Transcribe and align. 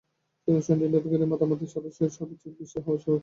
সুতরাং 0.37 0.59
শচীন 0.59 0.77
টেন্ডুলকারকে 0.81 1.17
নিয়ে 1.19 1.31
মাতামাতি 1.31 1.65
অন্য 1.67 1.71
সবার 1.73 1.91
চেয়ে 1.95 2.09
একটু 2.35 2.47
বেশি 2.59 2.77
হওয়াই 2.77 2.99
স্বাভাবিক। 3.01 3.19